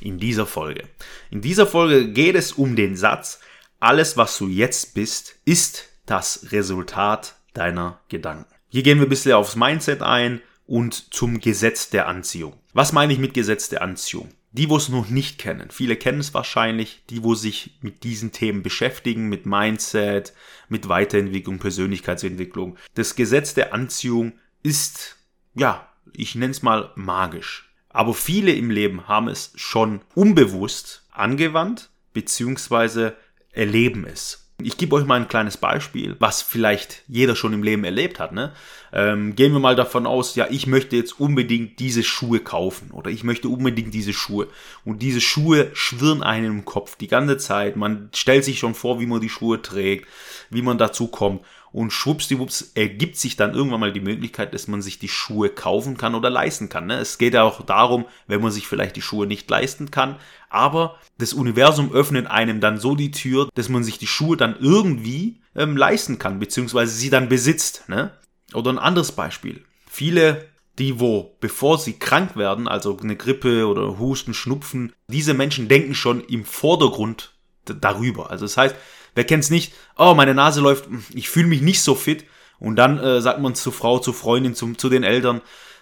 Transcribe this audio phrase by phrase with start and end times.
[0.00, 0.88] in dieser Folge?
[1.30, 3.40] In dieser Folge geht es um den Satz,
[3.80, 8.52] alles was du jetzt bist, ist das Resultat deiner Gedanken.
[8.68, 12.54] Hier gehen wir ein bisschen aufs Mindset ein und zum Gesetz der Anziehung.
[12.72, 14.30] Was meine ich mit Gesetz der Anziehung?
[14.52, 18.32] Die, wo es noch nicht kennen, viele kennen es wahrscheinlich, die, wo sich mit diesen
[18.32, 20.32] Themen beschäftigen, mit Mindset,
[20.68, 22.76] mit Weiterentwicklung, Persönlichkeitsentwicklung.
[22.94, 25.16] Das Gesetz der Anziehung ist,
[25.54, 27.67] ja, ich nenne es mal magisch.
[27.90, 33.16] Aber viele im Leben haben es schon unbewusst angewandt, beziehungsweise
[33.52, 34.44] erleben es.
[34.60, 38.32] Ich gebe euch mal ein kleines Beispiel, was vielleicht jeder schon im Leben erlebt hat.
[38.32, 38.52] Ne?
[38.92, 43.08] Ähm, gehen wir mal davon aus, ja, ich möchte jetzt unbedingt diese Schuhe kaufen oder
[43.08, 44.48] ich möchte unbedingt diese Schuhe.
[44.84, 47.76] Und diese Schuhe schwirren einem im Kopf die ganze Zeit.
[47.76, 50.08] Man stellt sich schon vor, wie man die Schuhe trägt,
[50.50, 54.82] wie man dazu kommt und schwuppsdiwupps ergibt sich dann irgendwann mal die Möglichkeit, dass man
[54.82, 56.86] sich die Schuhe kaufen kann oder leisten kann.
[56.86, 56.98] Ne?
[56.98, 60.16] Es geht ja auch darum, wenn man sich vielleicht die Schuhe nicht leisten kann,
[60.48, 64.56] aber das Universum öffnet einem dann so die Tür, dass man sich die Schuhe dann
[64.58, 67.88] irgendwie ähm, leisten kann, beziehungsweise sie dann besitzt.
[67.88, 68.12] Ne?
[68.54, 69.64] Oder ein anderes Beispiel.
[69.90, 75.68] Viele die wo, bevor sie krank werden, also eine Grippe oder Husten, Schnupfen, diese Menschen
[75.68, 77.32] denken schon im Vordergrund
[77.64, 78.30] darüber.
[78.30, 78.76] Also das heißt,
[79.18, 79.72] Wer kennt's nicht?
[79.96, 82.24] Oh, meine Nase läuft, ich fühle mich nicht so fit.
[82.60, 85.40] Und dann äh, sagt man zu Frau, zu Freundin, zu, zu den Eltern,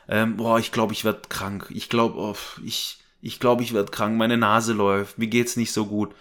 [0.08, 1.66] ähm, boah, ich glaube, ich werde krank.
[1.68, 4.16] Ich glaube, oh, ich, ich glaube, ich werde krank.
[4.16, 6.14] Meine Nase läuft, mir geht's nicht so gut.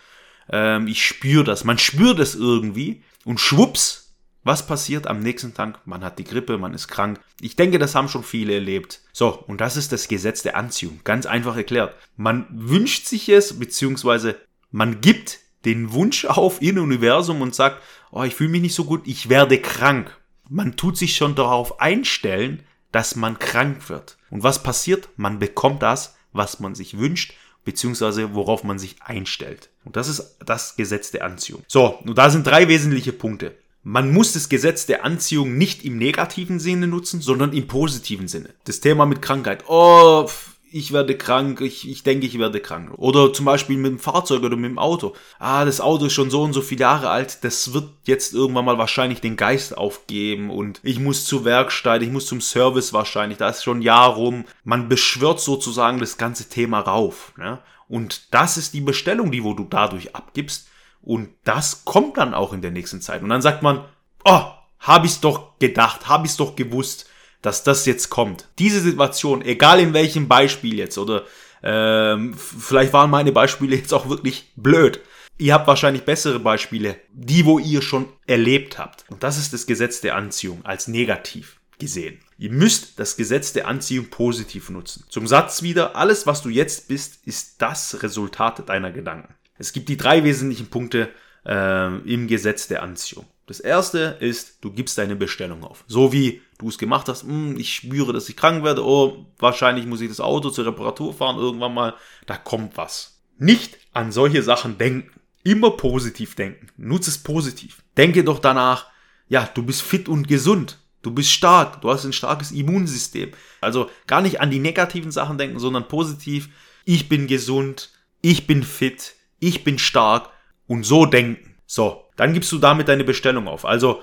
[0.49, 1.63] Ähm, ich spüre das.
[1.63, 5.88] Man spürt es irgendwie und schwupps, was passiert am nächsten Tag?
[5.88, 7.21] Man hat die Grippe, man ist krank.
[7.39, 8.99] Ich denke, das haben schon viele erlebt.
[9.14, 10.99] So, und das ist das Gesetz der Anziehung.
[11.05, 11.95] Ganz einfach erklärt.
[12.17, 14.36] Man wünscht sich es, beziehungsweise
[14.70, 17.81] man gibt den Wunsch auf in Universum und sagt,
[18.11, 20.15] oh, ich fühle mich nicht so gut, ich werde krank.
[20.49, 24.17] Man tut sich schon darauf einstellen, dass man krank wird.
[24.30, 25.09] Und was passiert?
[25.17, 27.33] Man bekommt das, was man sich wünscht,
[27.64, 29.70] beziehungsweise worauf man sich einstellt.
[29.83, 31.64] Und das ist das Gesetz der Anziehung.
[31.67, 33.55] So, und da sind drei wesentliche Punkte.
[33.83, 38.49] Man muss das Gesetz der Anziehung nicht im negativen Sinne nutzen, sondern im positiven Sinne.
[38.64, 39.65] Das Thema mit Krankheit.
[39.67, 40.27] Oh,
[40.75, 42.91] ich werde krank, ich, ich denke, ich werde krank.
[42.97, 45.15] Oder zum Beispiel mit dem Fahrzeug oder mit dem Auto.
[45.39, 48.65] Ah, das Auto ist schon so und so viele Jahre alt, das wird jetzt irgendwann
[48.65, 53.37] mal wahrscheinlich den Geist aufgeben und ich muss zur Werkstatt, ich muss zum Service wahrscheinlich,
[53.37, 54.43] da ist schon ein Jahr rum.
[54.65, 57.31] Man beschwört sozusagen das ganze Thema rauf.
[57.37, 57.59] Ne?
[57.87, 60.67] Und das ist die Bestellung, die wo du dadurch abgibst.
[61.02, 63.23] Und das kommt dann auch in der nächsten Zeit.
[63.23, 63.85] Und dann sagt man,
[64.25, 64.41] oh,
[64.81, 67.09] hab ich's doch gedacht, hab ich's doch gewusst
[67.45, 68.48] dass das jetzt kommt.
[68.60, 71.23] Diese Situation, egal in welchem Beispiel jetzt, oder
[71.64, 75.00] ähm, vielleicht waren meine Beispiele jetzt auch wirklich blöd.
[75.38, 79.06] Ihr habt wahrscheinlich bessere Beispiele, die, wo ihr schon erlebt habt.
[79.10, 82.20] Und das ist das Gesetz der Anziehung als negativ gesehen.
[82.38, 85.04] Ihr müsst das Gesetz der Anziehung positiv nutzen.
[85.10, 89.33] Zum Satz wieder, alles, was du jetzt bist, ist das Resultat deiner Gedanken.
[89.58, 91.10] Es gibt die drei wesentlichen Punkte
[91.45, 93.26] äh, im Gesetz der Anziehung.
[93.48, 95.83] Das erste ist, du gibst deine Bestellung auf.
[95.88, 99.86] So wie du es gemacht hast, hm, ich spüre, dass ich krank werde, oh, wahrscheinlich
[99.86, 101.94] muss ich das Auto zur Reparatur fahren irgendwann mal,
[102.26, 103.22] da kommt was.
[103.38, 105.20] Nicht an solche Sachen denken.
[105.44, 106.67] Immer positiv denken.
[106.78, 107.83] Nutze es positiv.
[107.98, 108.88] Denke doch danach,
[109.28, 110.80] ja, du bist fit und gesund.
[111.04, 111.82] Du bist stark.
[111.82, 113.32] Du hast ein starkes Immunsystem.
[113.62, 116.50] Also gar nicht an die negativen Sachen denken, sondern positiv.
[116.83, 117.92] Ich bin gesund.
[118.22, 119.14] Ich bin fit.
[119.39, 120.30] Ich bin stark.
[120.66, 121.56] Und so denken.
[121.67, 123.65] So, dann gibst du damit deine Bestellung auf.
[123.65, 124.02] Also,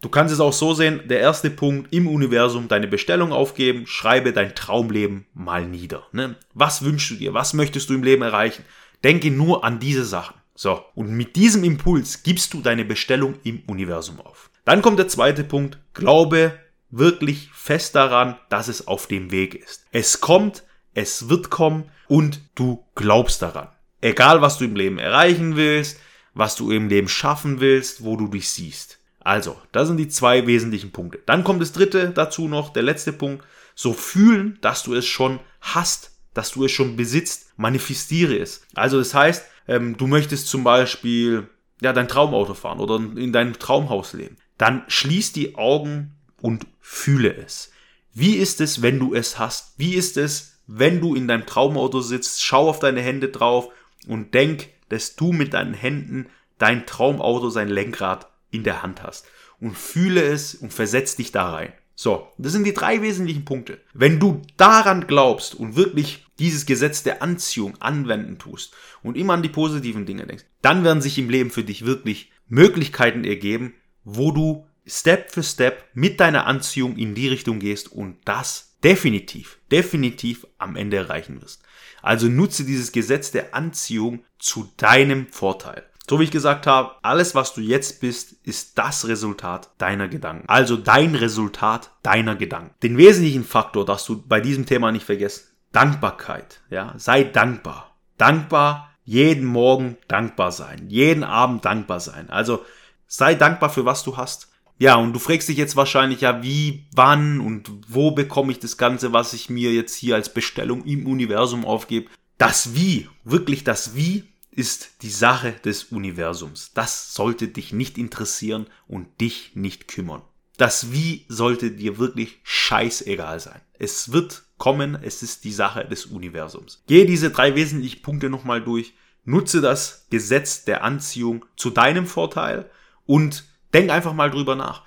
[0.00, 4.32] du kannst es auch so sehen, der erste Punkt im Universum, deine Bestellung aufgeben, schreibe
[4.32, 6.04] dein Traumleben mal nieder.
[6.12, 6.36] Ne?
[6.54, 7.34] Was wünschst du dir?
[7.34, 8.64] Was möchtest du im Leben erreichen?
[9.04, 10.34] Denke nur an diese Sachen.
[10.54, 14.50] So, und mit diesem Impuls gibst du deine Bestellung im Universum auf.
[14.64, 16.52] Dann kommt der zweite Punkt, glaube
[16.90, 19.86] wirklich fest daran, dass es auf dem Weg ist.
[19.90, 20.62] Es kommt,
[20.94, 23.68] es wird kommen und du glaubst daran.
[24.00, 25.98] Egal, was du im Leben erreichen willst,
[26.34, 28.98] was du im Leben schaffen willst, wo du dich siehst.
[29.20, 31.20] Also, das sind die zwei wesentlichen Punkte.
[31.26, 33.44] Dann kommt das dritte dazu noch, der letzte Punkt.
[33.74, 37.52] So fühlen, dass du es schon hast, dass du es schon besitzt.
[37.56, 38.62] Manifestiere es.
[38.74, 41.48] Also, das heißt, ähm, du möchtest zum Beispiel
[41.80, 44.36] ja, dein Traumauto fahren oder in deinem Traumhaus leben.
[44.58, 47.70] Dann schließ die Augen und fühle es.
[48.14, 49.74] Wie ist es, wenn du es hast?
[49.78, 52.42] Wie ist es, wenn du in deinem Traumauto sitzt?
[52.42, 53.68] Schau auf deine Hände drauf
[54.06, 56.26] und denk, dass du mit deinen Händen
[56.58, 59.26] dein Traumauto, sein Lenkrad in der Hand hast.
[59.58, 61.72] Und fühle es und versetz dich da rein.
[61.94, 63.80] So, das sind die drei wesentlichen Punkte.
[63.94, 69.42] Wenn du daran glaubst und wirklich dieses Gesetz der Anziehung anwenden tust und immer an
[69.42, 73.74] die positiven Dinge denkst, dann werden sich im Leben für dich wirklich Möglichkeiten ergeben,
[74.04, 79.58] wo du Step für Step mit deiner Anziehung in die Richtung gehst und das definitiv,
[79.70, 81.62] definitiv am Ende erreichen wirst.
[82.02, 85.84] Also nutze dieses Gesetz der Anziehung zu deinem Vorteil.
[86.08, 90.48] So wie ich gesagt habe, alles, was du jetzt bist, ist das Resultat deiner Gedanken.
[90.48, 92.74] Also dein Resultat deiner Gedanken.
[92.82, 95.44] Den wesentlichen Faktor darfst du bei diesem Thema nicht vergessen.
[95.70, 96.60] Dankbarkeit.
[96.70, 97.96] Ja, sei dankbar.
[98.18, 100.88] Dankbar, jeden Morgen dankbar sein.
[100.88, 102.28] Jeden Abend dankbar sein.
[102.30, 102.64] Also
[103.06, 104.51] sei dankbar für was du hast.
[104.82, 108.76] Ja, und du fragst dich jetzt wahrscheinlich, ja, wie, wann und wo bekomme ich das
[108.76, 112.10] Ganze, was ich mir jetzt hier als Bestellung im Universum aufgebe.
[112.36, 116.72] Das Wie, wirklich das Wie, ist die Sache des Universums.
[116.74, 120.22] Das sollte dich nicht interessieren und dich nicht kümmern.
[120.56, 123.60] Das Wie sollte dir wirklich scheißegal sein.
[123.78, 126.82] Es wird kommen, es ist die Sache des Universums.
[126.88, 128.94] Gehe diese drei wesentlichen Punkte nochmal durch,
[129.24, 132.68] nutze das Gesetz der Anziehung zu deinem Vorteil
[133.06, 133.44] und
[133.74, 134.82] Denk einfach mal drüber nach.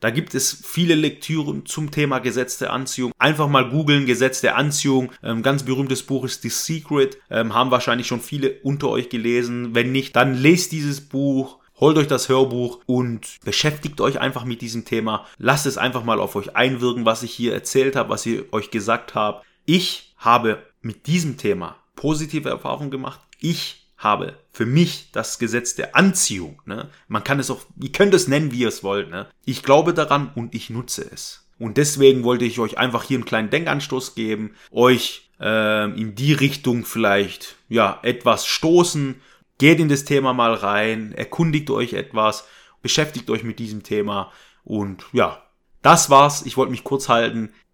[0.00, 3.12] Da gibt es viele Lektüren zum Thema Gesetz der Anziehung.
[3.18, 5.10] Einfach mal googeln, Gesetz der Anziehung.
[5.22, 7.18] Ein ähm, ganz berühmtes Buch ist The Secret.
[7.30, 9.74] Ähm, haben wahrscheinlich schon viele unter euch gelesen.
[9.74, 11.58] Wenn nicht, dann lest dieses Buch.
[11.80, 15.26] Holt euch das Hörbuch und beschäftigt euch einfach mit diesem Thema.
[15.38, 18.70] Lasst es einfach mal auf euch einwirken, was ich hier erzählt habe, was ich euch
[18.70, 19.42] gesagt habe.
[19.64, 23.20] Ich habe mit diesem Thema positive Erfahrungen gemacht.
[23.40, 26.62] Ich habe für mich das Gesetz der Anziehung.
[26.64, 26.88] Ne?
[27.08, 29.10] Man kann es auch, ihr könnt es nennen, wie ihr es wollt.
[29.10, 29.26] Ne?
[29.44, 31.44] Ich glaube daran und ich nutze es.
[31.58, 36.32] Und deswegen wollte ich euch einfach hier einen kleinen Denkanstoß geben, euch äh, in die
[36.32, 39.20] Richtung vielleicht ja etwas stoßen.
[39.58, 42.46] Geht in das Thema mal rein, erkundigt euch etwas,
[42.80, 44.30] beschäftigt euch mit diesem Thema
[44.62, 45.42] und ja,
[45.82, 46.42] das war's.
[46.42, 47.50] Ich wollte mich kurz halten.